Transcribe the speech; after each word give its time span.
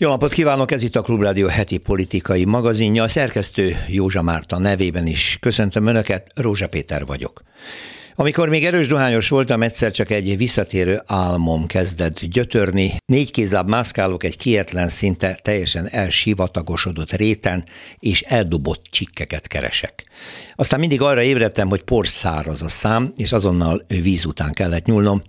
Jó 0.00 0.08
napot 0.08 0.32
kívánok, 0.32 0.70
ez 0.70 0.82
itt 0.82 0.96
a 0.96 1.02
Klubrádió 1.02 1.46
heti 1.46 1.78
politikai 1.78 2.44
magazinja. 2.44 3.02
A 3.02 3.08
szerkesztő 3.08 3.76
Józsa 3.88 4.22
Márta 4.22 4.58
nevében 4.58 5.06
is 5.06 5.36
köszöntöm 5.40 5.86
Önöket, 5.86 6.30
Rózsa 6.34 6.68
Péter 6.68 7.06
vagyok. 7.06 7.42
Amikor 8.14 8.48
még 8.48 8.64
erős 8.64 8.86
dohányos 8.86 9.28
voltam, 9.28 9.62
egyszer 9.62 9.90
csak 9.90 10.10
egy 10.10 10.36
visszatérő 10.36 11.02
álmom 11.06 11.66
kezdett 11.66 12.20
gyötörni. 12.20 12.96
Négy 13.06 13.30
kézláb 13.30 13.68
mászkálok 13.68 14.24
egy 14.24 14.36
kietlen, 14.36 14.88
szinte 14.88 15.38
teljesen 15.42 15.88
elsivatagosodott 15.88 17.12
réten, 17.12 17.64
és 17.98 18.20
eldobott 18.20 18.84
csikkeket 18.90 19.46
keresek. 19.46 20.04
Aztán 20.54 20.80
mindig 20.80 21.00
arra 21.02 21.22
ébredtem, 21.22 21.68
hogy 21.68 21.82
porszáraz 21.82 22.62
a 22.62 22.68
szám, 22.68 23.12
és 23.16 23.32
azonnal 23.32 23.84
víz 24.02 24.24
után 24.24 24.52
kellett 24.52 24.84
nyúlnom. 24.84 25.22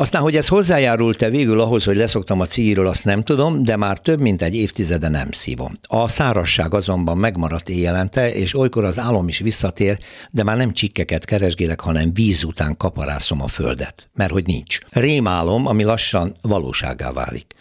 Aztán, 0.00 0.22
hogy 0.22 0.36
ez 0.36 0.48
hozzájárult-e 0.48 1.30
végül 1.30 1.60
ahhoz, 1.60 1.84
hogy 1.84 1.96
leszoktam 1.96 2.40
a 2.40 2.46
cigiről, 2.46 2.86
azt 2.86 3.04
nem 3.04 3.22
tudom, 3.22 3.62
de 3.62 3.76
már 3.76 3.98
több 3.98 4.20
mint 4.20 4.42
egy 4.42 4.54
évtizede 4.54 5.08
nem 5.08 5.30
szívom. 5.30 5.72
A 5.82 6.08
szárasság 6.08 6.74
azonban 6.74 7.18
megmaradt 7.18 7.68
éjjelente, 7.68 8.32
és 8.34 8.54
olykor 8.54 8.84
az 8.84 8.98
álom 8.98 9.28
is 9.28 9.38
visszatér, 9.38 9.98
de 10.30 10.42
már 10.42 10.56
nem 10.56 10.72
csikkeket 10.72 11.24
keresgélek, 11.24 11.80
hanem 11.80 12.14
víz 12.14 12.44
után 12.44 12.76
kaparászom 12.76 13.42
a 13.42 13.46
földet, 13.46 14.08
mert 14.14 14.30
hogy 14.30 14.46
nincs. 14.46 14.78
Rémálom, 14.90 15.66
ami 15.66 15.84
lassan 15.84 16.36
valóságá 16.42 17.12
válik. 17.12 17.54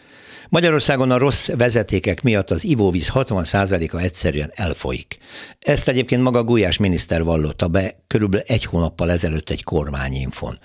Magyarországon 0.49 1.11
a 1.11 1.17
rossz 1.17 1.47
vezetékek 1.47 2.21
miatt 2.21 2.51
az 2.51 2.63
ivóvíz 2.63 3.11
60%-a 3.13 3.97
egyszerűen 3.97 4.51
elfolyik. 4.55 5.17
Ezt 5.59 5.87
egyébként 5.87 6.21
maga 6.21 6.43
Gulyás 6.43 6.77
miniszter 6.77 7.23
vallotta 7.23 7.67
be 7.67 8.03
körülbelül 8.07 8.45
egy 8.47 8.65
hónappal 8.65 9.11
ezelőtt 9.11 9.49
egy 9.49 9.63
kormányinfon. 9.63 10.59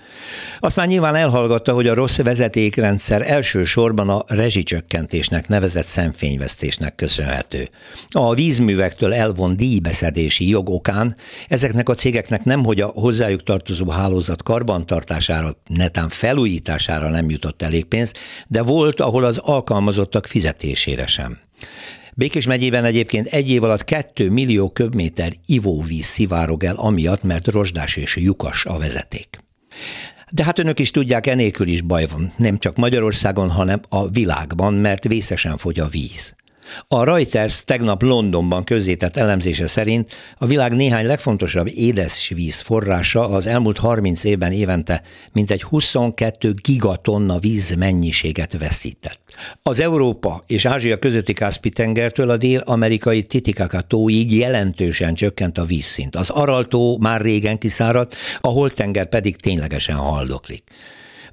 Aztán 0.59 0.87
nyilván 0.87 1.15
elhallgatta, 1.15 1.73
hogy 1.73 1.87
a 1.87 1.93
rossz 1.93 2.17
vezetékrendszer 2.17 3.31
elsősorban 3.31 4.09
a 4.09 4.23
rezsicsökkentésnek 4.27 5.47
nevezett 5.47 5.85
szemfényvesztésnek 5.85 6.95
köszönhető. 6.95 7.69
A 8.09 8.33
vízművektől 8.33 9.13
elvon 9.13 9.57
díjbeszedési 9.57 10.49
jog 10.49 10.69
okán 10.69 11.15
ezeknek 11.47 11.89
a 11.89 11.93
cégeknek 11.93 12.43
nem, 12.43 12.63
hogy 12.63 12.81
a 12.81 12.87
hozzájuk 12.87 13.43
tartozó 13.43 13.89
hálózat 13.89 14.43
karbantartására, 14.43 15.55
netán 15.67 16.09
felújítására 16.09 17.09
nem 17.09 17.29
jutott 17.29 17.61
elég 17.61 17.85
pénz, 17.85 18.13
de 18.47 18.61
volt, 18.61 19.01
ahol 19.01 19.23
az 19.23 19.37
alkalmazás 19.37 19.71
alkalmazottak 19.73 20.25
fizetésére 20.25 21.07
sem. 21.07 21.37
Békés 22.15 22.45
megyében 22.45 22.85
egyébként 22.85 23.27
egy 23.27 23.49
év 23.49 23.63
alatt 23.63 23.83
2 23.83 24.29
millió 24.29 24.69
köbméter 24.69 25.33
ivóvíz 25.45 26.05
szivárog 26.05 26.63
el 26.63 26.75
amiatt, 26.75 27.23
mert 27.23 27.47
rozsdás 27.47 27.95
és 27.95 28.15
lyukas 28.15 28.65
a 28.65 28.77
vezeték. 28.77 29.37
De 30.31 30.43
hát 30.43 30.59
önök 30.59 30.79
is 30.79 30.91
tudják, 30.91 31.27
enélkül 31.27 31.67
is 31.67 31.81
baj 31.81 32.05
van, 32.11 32.33
nem 32.37 32.57
csak 32.57 32.75
Magyarországon, 32.75 33.49
hanem 33.49 33.79
a 33.89 34.09
világban, 34.09 34.73
mert 34.73 35.07
vészesen 35.07 35.57
fogy 35.57 35.79
a 35.79 35.87
víz. 35.87 36.35
A 36.87 37.03
Reuters 37.03 37.63
tegnap 37.63 38.01
Londonban 38.01 38.63
közzétett 38.63 39.17
elemzése 39.17 39.67
szerint 39.67 40.11
a 40.37 40.45
világ 40.45 40.73
néhány 40.73 41.05
legfontosabb 41.05 41.67
édesvíz 41.67 42.59
forrása 42.59 43.29
az 43.29 43.45
elmúlt 43.45 43.77
30 43.77 44.23
évben 44.23 44.51
évente 44.51 45.01
mintegy 45.33 45.63
22 45.63 46.53
gigatonna 46.63 47.39
víz 47.39 47.75
mennyiséget 47.75 48.57
veszített. 48.57 49.19
Az 49.63 49.79
Európa 49.79 50.43
és 50.47 50.65
Ázsia 50.65 50.99
közötti 50.99 51.33
Kaszpi-tengertől 51.33 52.29
a 52.29 52.37
dél-amerikai 52.37 53.23
Titicaca 53.23 53.81
tóig 53.81 54.33
jelentősen 54.33 55.13
csökkent 55.13 55.57
a 55.57 55.65
vízszint. 55.65 56.15
Az 56.15 56.29
Araltó 56.29 56.97
már 57.01 57.21
régen 57.21 57.57
kiszáradt, 57.57 58.15
a 58.41 58.47
Holtenger 58.47 59.09
pedig 59.09 59.35
ténylegesen 59.35 59.95
haldoklik. 59.95 60.63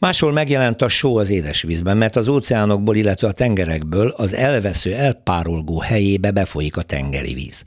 Máshol 0.01 0.33
megjelent 0.33 0.83
a 0.83 0.89
só 0.89 1.17
az 1.17 1.31
édesvízben, 1.31 1.97
mert 1.97 2.17
az 2.17 2.29
óceánokból, 2.29 2.97
illetve 2.97 3.29
a 3.29 3.33
tengerekből 3.33 4.09
az 4.17 4.34
elvesző, 4.34 4.95
elpárolgó 4.95 5.81
helyébe 5.81 6.31
befolyik 6.31 6.77
a 6.77 6.83
tengeri 6.83 7.34
víz. 7.34 7.62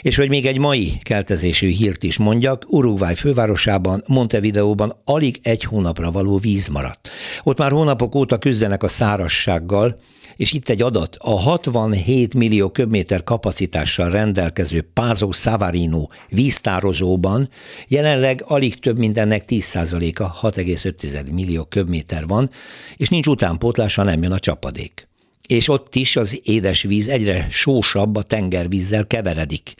És 0.00 0.16
hogy 0.16 0.28
még 0.28 0.46
egy 0.46 0.58
mai 0.58 0.98
keltezésű 1.02 1.68
hírt 1.68 2.02
is 2.02 2.18
mondjak, 2.18 2.64
Uruguay 2.68 3.14
fővárosában, 3.14 4.02
Montevideóban 4.06 4.92
alig 5.04 5.38
egy 5.42 5.64
hónapra 5.64 6.10
való 6.10 6.38
víz 6.38 6.68
maradt. 6.68 7.08
Ott 7.42 7.58
már 7.58 7.70
hónapok 7.70 8.14
óta 8.14 8.38
küzdenek 8.38 8.82
a 8.82 8.88
szárassággal, 8.88 9.96
és 10.40 10.52
itt 10.52 10.68
egy 10.68 10.82
adat, 10.82 11.16
a 11.18 11.30
67 11.30 12.34
millió 12.34 12.70
köbméter 12.70 13.24
kapacitással 13.24 14.10
rendelkező 14.10 14.88
Pázó 14.92 15.30
Savarino 15.30 16.06
víztározóban 16.28 17.48
jelenleg 17.88 18.42
alig 18.46 18.78
több 18.78 18.98
mindennek 18.98 19.44
10%-a 19.48 20.50
6,5 20.50 21.32
millió 21.32 21.64
köbméter 21.64 22.26
van, 22.26 22.50
és 22.96 23.08
nincs 23.08 23.26
utánpótlása, 23.26 24.02
nem 24.02 24.22
jön 24.22 24.32
a 24.32 24.38
csapadék. 24.38 25.08
És 25.46 25.68
ott 25.68 25.94
is 25.94 26.16
az 26.16 26.40
édesvíz 26.42 27.08
egyre 27.08 27.46
sósabb 27.50 28.16
a 28.16 28.22
tengervízzel 28.22 29.06
keveredik. 29.06 29.74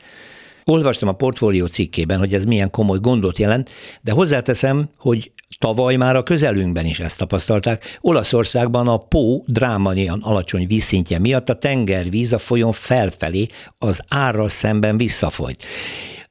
Olvastam 0.64 1.08
a 1.08 1.12
portfólió 1.12 1.66
cikkében, 1.66 2.18
hogy 2.18 2.34
ez 2.34 2.44
milyen 2.44 2.70
komoly 2.70 2.98
gondot 2.98 3.38
jelent, 3.38 3.70
de 4.02 4.12
hozzáteszem, 4.12 4.90
hogy 4.98 5.32
Tavaly 5.58 5.96
már 5.96 6.16
a 6.16 6.22
közelünkben 6.22 6.86
is 6.86 7.00
ezt 7.00 7.18
tapasztalták. 7.18 7.98
Olaszországban 8.00 8.88
a 8.88 8.96
Pó 8.96 9.44
drámaian 9.46 10.20
alacsony 10.22 10.66
vízszintje 10.66 11.18
miatt 11.18 11.48
a 11.48 11.58
tengervíz 11.58 12.32
a 12.32 12.38
folyón 12.38 12.72
felfelé 12.72 13.46
az 13.78 14.02
árral 14.08 14.48
szemben 14.48 14.96
visszafolyt. 14.96 15.64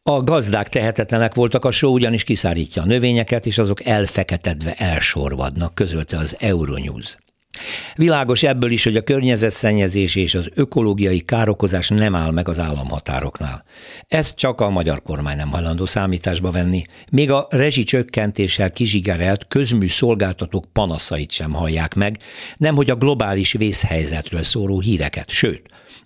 A 0.04 0.24
gazdák 0.24 0.70
tehetetlenek 0.70 1.34
voltak, 1.34 1.66
a 1.66 1.72
só 1.72 1.92
ugyanis 1.92 2.24
kiszárítja 2.24 2.82
a 2.82 2.86
növényeket, 2.86 3.46
és 3.46 3.58
azok 3.58 3.86
elfeketedve 3.86 4.74
elsorvadnak, 4.74 5.76
közölte 5.76 6.18
az 6.18 6.36
Euronews. 6.40 7.18
Világos 8.00 8.44
ebből 8.44 8.72
is, 8.72 8.84
hogy 8.84 8.96
a 8.96 9.02
környezetszennyezés 9.02 10.16
és 10.16 10.36
az 10.36 10.50
ökológiai 10.54 11.20
károkozás 11.20 11.88
nem 11.88 12.16
áll 12.16 12.32
meg 12.32 12.48
az 12.48 12.60
államhatároknál. 12.60 13.64
Ezt 14.08 14.36
csak 14.36 14.62
a 14.62 14.70
magyar 14.70 15.02
kormány 15.02 15.38
nem 15.38 15.50
hajlandó 15.50 15.86
számításba 15.86 16.52
venni. 16.52 16.84
Még 17.12 17.32
a 17.32 17.48
rezsicsökkentéssel 17.50 18.72
kizsigerelt 18.72 19.48
közmű 19.48 19.88
szolgáltatók 19.88 20.66
panaszait 20.74 21.32
sem 21.32 21.52
hallják 21.52 21.94
meg, 21.94 22.18
nemhogy 22.56 22.90
a 22.90 22.96
globális 22.96 23.52
vészhelyzetről 23.52 24.44
szóró 24.44 24.80
híreket, 24.80 25.30
sőt, 25.30 25.62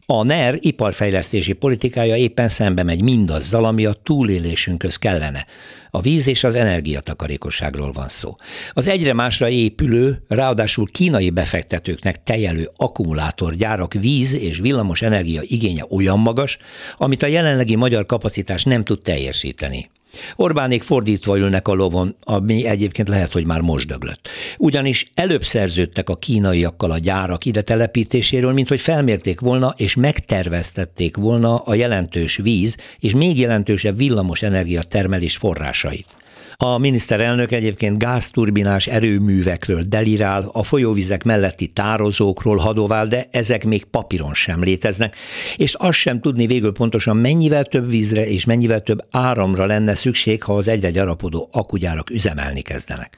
a 0.05 0.23
NER 0.23 0.57
iparfejlesztési 0.59 1.53
politikája 1.53 2.15
éppen 2.15 2.49
szembe 2.49 2.83
megy 2.83 3.01
mindazzal, 3.01 3.65
ami 3.65 3.85
a 3.85 3.93
túlélésünkhöz 3.93 4.95
kellene. 4.95 5.45
A 5.89 6.01
víz 6.01 6.27
és 6.27 6.43
az 6.43 6.55
energiatakarékosságról 6.55 7.91
van 7.91 8.07
szó. 8.07 8.35
Az 8.73 8.87
egyre 8.87 9.13
másra 9.13 9.49
épülő, 9.49 10.23
ráadásul 10.27 10.87
kínai 10.91 11.29
befektetőknek 11.29 12.23
tejelő 12.23 12.71
akkumulátorgyárak 12.75 13.93
víz 13.93 14.33
és 14.33 14.59
villamos 14.59 15.01
energia 15.01 15.41
igénye 15.43 15.85
olyan 15.89 16.19
magas, 16.19 16.57
amit 16.97 17.23
a 17.23 17.27
jelenlegi 17.27 17.75
magyar 17.75 18.05
kapacitás 18.05 18.63
nem 18.63 18.83
tud 18.83 19.01
teljesíteni. 19.01 19.89
Orbánék 20.35 20.83
fordítva 20.83 21.37
ülnek 21.37 21.67
a 21.67 21.73
lovon, 21.73 22.15
ami 22.23 22.65
egyébként 22.65 23.07
lehet, 23.07 23.33
hogy 23.33 23.45
már 23.45 23.61
most 23.61 23.87
döglött. 23.87 24.29
Ugyanis 24.57 25.11
előbb 25.13 25.43
szerződtek 25.43 26.09
a 26.09 26.15
kínaiakkal 26.15 26.91
a 26.91 26.97
gyárak 26.97 27.45
ide 27.45 27.61
telepítéséről, 27.61 28.53
mint 28.53 28.69
hogy 28.69 28.81
felmérték 28.81 29.39
volna 29.39 29.73
és 29.77 29.95
megterveztették 29.95 31.15
volna 31.15 31.55
a 31.55 31.73
jelentős 31.73 32.35
víz 32.35 32.75
és 32.99 33.13
még 33.13 33.39
jelentősebb 33.39 33.97
villamos 33.97 34.41
energia 34.41 34.83
termelés 34.83 35.37
forrásait. 35.37 36.07
A 36.55 36.77
miniszterelnök 36.77 37.51
egyébként 37.51 37.97
gázturbinás 37.97 38.87
erőművekről 38.87 39.81
delirál, 39.81 40.49
a 40.51 40.63
folyóvizek 40.63 41.23
melletti 41.23 41.67
tározókról 41.67 42.57
hadovál, 42.57 43.07
de 43.07 43.27
ezek 43.31 43.65
még 43.65 43.83
papíron 43.83 44.33
sem 44.33 44.63
léteznek, 44.63 45.15
és 45.55 45.73
azt 45.73 45.97
sem 45.97 46.21
tudni 46.21 46.47
végül 46.47 46.71
pontosan 46.71 47.17
mennyivel 47.17 47.63
több 47.63 47.89
vízre 47.89 48.27
és 48.27 48.45
mennyivel 48.45 48.81
több 48.81 49.05
áramra 49.11 49.65
lenne 49.65 49.95
szükség, 49.95 50.43
ha 50.43 50.55
az 50.55 50.67
egyre 50.67 50.91
gyarapodó 50.91 51.49
akugyárak 51.51 52.09
üzemelni 52.09 52.61
kezdenek. 52.61 53.17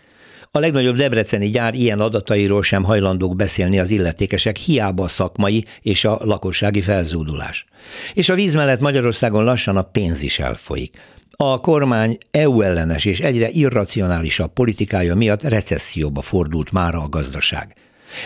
A 0.51 0.59
legnagyobb 0.59 0.95
debreceni 0.95 1.49
gyár 1.49 1.73
ilyen 1.73 1.99
adatairól 1.99 2.63
sem 2.63 2.83
hajlandók 2.83 3.35
beszélni 3.35 3.79
az 3.79 3.91
illetékesek, 3.91 4.55
hiába 4.55 5.03
a 5.03 5.07
szakmai 5.07 5.65
és 5.81 6.05
a 6.05 6.19
lakossági 6.23 6.81
felzúdulás. 6.81 7.65
És 8.13 8.29
a 8.29 8.35
víz 8.35 8.53
mellett 8.53 8.79
Magyarországon 8.79 9.43
lassan 9.43 9.77
a 9.77 9.81
pénz 9.81 10.21
is 10.21 10.39
elfolyik. 10.39 10.97
A 11.37 11.59
kormány 11.59 12.17
EU 12.31 12.61
ellenes 12.61 13.05
és 13.05 13.19
egyre 13.19 13.49
irracionálisabb 13.49 14.53
politikája 14.53 15.15
miatt 15.15 15.43
recesszióba 15.43 16.21
fordult 16.21 16.71
mára 16.71 17.01
a 17.01 17.09
gazdaság. 17.09 17.75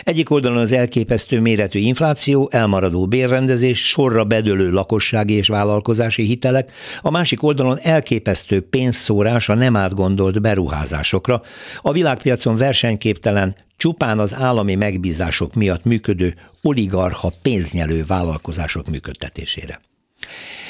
Egyik 0.02 0.30
oldalon 0.30 0.58
az 0.58 0.72
elképesztő 0.72 1.40
méretű 1.40 1.78
infláció, 1.78 2.48
elmaradó 2.52 3.06
bérrendezés, 3.06 3.88
sorra 3.88 4.24
bedőlő 4.24 4.70
lakossági 4.70 5.34
és 5.34 5.48
vállalkozási 5.48 6.22
hitelek, 6.22 6.72
a 7.00 7.10
másik 7.10 7.42
oldalon 7.42 7.78
elképesztő 7.82 8.60
pénzszórás 8.60 9.48
a 9.48 9.54
nem 9.54 9.76
átgondolt 9.76 10.40
beruházásokra, 10.40 11.42
a 11.80 11.92
világpiacon 11.92 12.56
versenyképtelen, 12.56 13.56
csupán 13.76 14.18
az 14.18 14.34
állami 14.34 14.74
megbízások 14.74 15.54
miatt 15.54 15.84
működő 15.84 16.34
oligarha 16.62 17.32
pénznyelő 17.42 18.04
vállalkozások 18.06 18.90
működtetésére. 18.90 19.80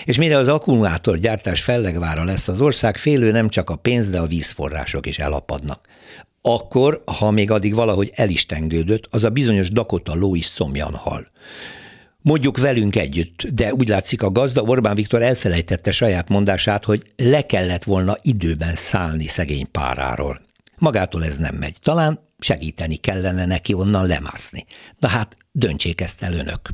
És 0.05 0.17
mire 0.17 0.37
az 0.37 0.49
akkumulátorgyártás 0.49 1.63
fellegvára 1.63 2.25
lesz 2.25 2.49
az 2.49 2.61
ország, 2.61 2.97
félő 2.97 3.31
nem 3.31 3.49
csak 3.49 3.71
a 3.71 3.77
pénz, 3.77 4.09
de 4.09 4.19
a 4.19 4.27
vízforrások 4.27 5.07
is 5.07 5.19
elapadnak. 5.19 5.89
Akkor, 6.43 7.03
ha 7.19 7.31
még 7.31 7.51
addig 7.51 7.75
valahogy 7.75 8.11
el 8.15 8.29
is 8.29 8.47
tengődött, 8.47 9.07
az 9.11 9.25
a 9.25 9.31
bizonyos 9.31 9.71
Dakota 9.71 10.15
ló 10.15 10.35
is 10.35 10.45
szomjan 10.45 10.95
hal. 10.95 11.27
Mondjuk 12.23 12.59
velünk 12.59 12.97
együtt, 12.97 13.47
de 13.53 13.75
úgy 13.75 13.89
látszik 13.89 14.23
a 14.23 14.31
gazda 14.31 14.63
Orbán 14.63 14.95
Viktor 14.95 15.23
elfelejtette 15.23 15.91
saját 15.91 16.29
mondását, 16.29 16.85
hogy 16.85 17.03
le 17.17 17.43
kellett 17.47 17.85
volna 17.85 18.17
időben 18.23 18.75
szállni 18.75 19.27
szegény 19.27 19.71
páráról. 19.71 20.41
Magától 20.79 21.25
ez 21.25 21.37
nem 21.37 21.55
megy. 21.55 21.77
Talán 21.83 22.21
segíteni 22.39 22.97
kellene 22.97 23.47
neki 23.47 23.75
onnan 23.75 24.07
lemászni. 24.07 24.65
Na 24.99 25.09
hát, 25.09 25.37
döntsék 25.53 26.01
ezt 26.01 26.23
el 26.23 26.33
önök. 26.33 26.71